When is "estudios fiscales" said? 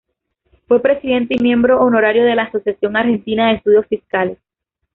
3.57-4.39